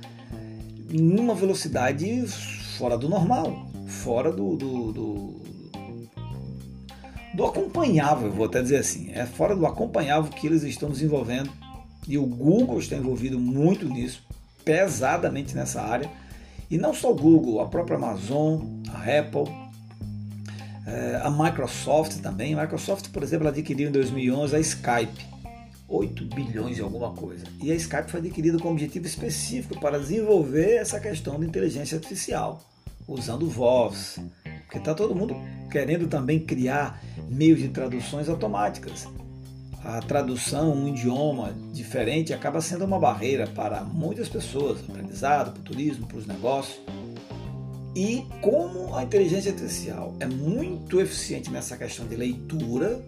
em 0.90 1.18
uma 1.18 1.34
velocidade 1.34 2.26
fora 2.78 2.96
do 2.96 3.08
normal, 3.08 3.68
fora 3.86 4.32
do, 4.32 4.56
do, 4.56 4.92
do, 4.92 5.42
do 7.34 7.44
acompanhável, 7.44 8.32
vou 8.32 8.46
até 8.46 8.62
dizer 8.62 8.78
assim, 8.78 9.10
é 9.12 9.26
fora 9.26 9.54
do 9.54 9.66
acompanhável 9.66 10.30
que 10.30 10.46
eles 10.46 10.62
estão 10.62 10.90
desenvolvendo 10.90 11.50
e 12.06 12.16
o 12.18 12.24
Google 12.24 12.78
está 12.78 12.96
envolvido 12.96 13.38
muito 13.38 13.88
nisso, 13.88 14.22
pesadamente 14.64 15.54
nessa 15.54 15.82
área 15.82 16.10
e 16.70 16.76
não 16.76 16.92
só 16.92 17.12
o 17.12 17.14
Google, 17.14 17.60
a 17.60 17.66
própria 17.66 17.96
Amazon, 17.96 18.60
a 18.88 18.98
Apple, 19.02 19.52
eh, 20.86 21.20
a 21.22 21.30
Microsoft 21.30 22.20
também. 22.20 22.54
A 22.54 22.62
Microsoft, 22.62 23.10
por 23.10 23.22
exemplo, 23.22 23.46
adquiriu 23.46 23.88
em 23.88 23.92
2011 23.92 24.56
a 24.56 24.60
Skype. 24.60 25.36
8 25.88 26.24
bilhões 26.34 26.78
e 26.78 26.80
alguma 26.80 27.12
coisa. 27.12 27.44
E 27.62 27.70
a 27.70 27.74
Skype 27.76 28.10
foi 28.10 28.18
adquirida 28.18 28.58
com 28.58 28.72
objetivo 28.72 29.06
específico 29.06 29.78
para 29.78 30.00
desenvolver 30.00 30.74
essa 30.78 30.98
questão 30.98 31.38
de 31.38 31.46
inteligência 31.46 31.96
artificial, 31.96 32.60
usando 33.06 33.48
voz. 33.48 34.18
Porque 34.64 34.78
está 34.78 34.92
todo 34.92 35.14
mundo 35.14 35.36
querendo 35.70 36.08
também 36.08 36.40
criar 36.40 37.00
meios 37.28 37.60
de 37.60 37.68
traduções 37.68 38.28
automáticas 38.28 39.06
a 39.87 40.01
tradução, 40.01 40.72
um 40.72 40.88
idioma 40.88 41.55
diferente, 41.72 42.35
acaba 42.35 42.61
sendo 42.61 42.85
uma 42.85 42.99
barreira 42.99 43.46
para 43.46 43.85
muitas 43.85 44.29
pessoas, 44.29 44.81
aprendizado, 44.81 45.53
para 45.53 45.61
o 45.61 45.62
turismo, 45.62 46.09
para 46.09 46.16
os 46.18 46.27
negócios. 46.27 46.81
E 47.94 48.27
como 48.40 48.96
a 48.96 49.05
inteligência 49.05 49.53
artificial 49.53 50.12
é 50.18 50.27
muito 50.27 51.01
eficiente 51.01 51.53
nessa 51.53 51.77
questão 51.77 52.05
de 52.09 52.16
leitura 52.16 53.01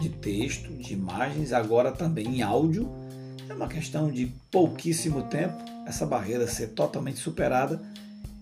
de 0.00 0.08
texto, 0.08 0.72
de 0.72 0.94
imagens, 0.94 1.52
agora 1.52 1.92
também 1.92 2.38
em 2.38 2.42
áudio, 2.42 2.88
é 3.46 3.52
uma 3.52 3.68
questão 3.68 4.10
de 4.10 4.32
pouquíssimo 4.50 5.22
tempo 5.24 5.62
essa 5.86 6.06
barreira 6.06 6.46
ser 6.46 6.68
totalmente 6.68 7.18
superada 7.18 7.80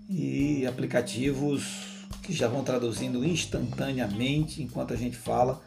e 0.09 0.65
aplicativos 0.67 1.96
que 2.27 2.33
já 2.33 2.49
vão 2.49 2.65
traduzindo 2.65 3.25
instantaneamente 3.25 4.61
enquanto 4.61 4.93
a 4.93 4.97
gente 4.97 5.17
fala, 5.17 5.63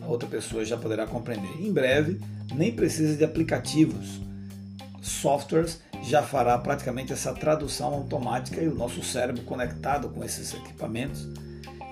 a 0.00 0.06
outra 0.06 0.26
pessoa 0.26 0.64
já 0.64 0.76
poderá 0.76 1.06
compreender. 1.06 1.60
Em 1.60 1.70
breve, 1.70 2.18
nem 2.54 2.72
precisa 2.72 3.14
de 3.14 3.24
aplicativos, 3.24 4.18
softwares 5.02 5.80
já 6.02 6.22
fará 6.22 6.56
praticamente 6.56 7.12
essa 7.12 7.34
tradução 7.34 7.92
automática 7.92 8.62
e 8.62 8.68
o 8.68 8.74
nosso 8.74 9.02
cérebro 9.02 9.42
conectado 9.42 10.08
com 10.08 10.24
esses 10.24 10.54
equipamentos. 10.54 11.28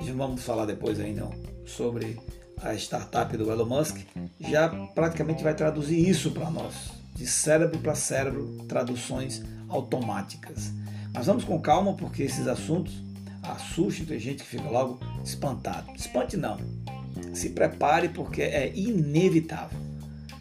Já 0.00 0.14
vamos 0.14 0.42
falar 0.42 0.64
depois 0.64 0.98
ainda 0.98 1.28
sobre 1.66 2.18
a 2.62 2.74
startup 2.74 3.36
do 3.36 3.50
Elon 3.52 3.66
Musk, 3.66 3.98
já 4.40 4.68
praticamente 4.94 5.44
vai 5.44 5.54
traduzir 5.54 6.08
isso 6.08 6.30
para 6.30 6.50
nós, 6.50 6.74
de 7.14 7.26
cérebro 7.26 7.78
para 7.80 7.94
cérebro, 7.94 8.64
traduções 8.66 9.42
automáticas. 9.68 10.72
Mas 11.12 11.26
vamos 11.26 11.44
com 11.44 11.60
calma 11.60 11.92
porque 11.94 12.22
esses 12.22 12.46
assuntos 12.46 13.05
assuste, 13.52 14.04
tem 14.04 14.18
gente 14.18 14.42
que 14.42 14.48
fica 14.48 14.68
logo 14.68 15.00
espantado. 15.24 15.90
Espante 15.94 16.36
não. 16.36 16.58
Se 17.32 17.50
prepare 17.50 18.08
porque 18.08 18.42
é 18.42 18.72
inevitável. 18.74 19.78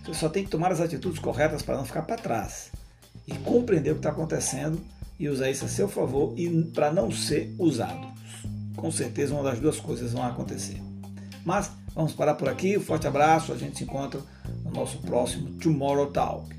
Você 0.05 0.13
só 0.13 0.29
tem 0.29 0.43
que 0.43 0.51
tomar 0.51 0.71
as 0.71 0.79
atitudes 0.79 1.19
corretas 1.19 1.61
para 1.61 1.77
não 1.77 1.85
ficar 1.85 2.03
para 2.03 2.15
trás 2.15 2.71
e 3.27 3.33
compreender 3.39 3.91
o 3.91 3.95
que 3.95 3.99
está 3.99 4.11
acontecendo 4.11 4.79
e 5.19 5.27
usar 5.27 5.49
isso 5.49 5.65
a 5.65 5.67
seu 5.67 5.87
favor 5.87 6.33
e 6.37 6.49
para 6.65 6.91
não 6.91 7.11
ser 7.11 7.55
usado. 7.57 8.07
Com 8.75 8.91
certeza 8.91 9.33
uma 9.33 9.43
das 9.43 9.59
duas 9.59 9.79
coisas 9.79 10.13
vão 10.13 10.23
acontecer. 10.23 10.81
Mas 11.43 11.71
vamos 11.93 12.13
parar 12.13 12.35
por 12.35 12.49
aqui. 12.49 12.77
Um 12.77 12.81
forte 12.81 13.07
abraço. 13.07 13.53
A 13.53 13.57
gente 13.57 13.77
se 13.77 13.83
encontra 13.83 14.19
no 14.63 14.71
nosso 14.71 14.97
próximo 14.99 15.57
Tomorrow 15.59 16.07
Talk. 16.07 16.53